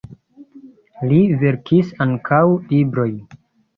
[1.11, 3.17] Li verkis ankaŭ librojn.